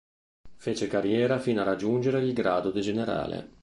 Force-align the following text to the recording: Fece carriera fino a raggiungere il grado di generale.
Fece 0.55 0.87
carriera 0.87 1.37
fino 1.37 1.61
a 1.61 1.63
raggiungere 1.63 2.23
il 2.25 2.33
grado 2.33 2.71
di 2.71 2.81
generale. 2.81 3.47